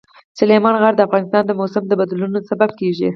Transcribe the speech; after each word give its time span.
سلیمان 0.39 0.75
غر 0.81 0.93
د 0.97 1.01
افغانستان 1.07 1.43
د 1.45 1.51
موسم 1.59 1.83
د 1.87 1.93
بدلون 2.01 2.33
سبب 2.49 2.69
کېږي. 2.79 3.09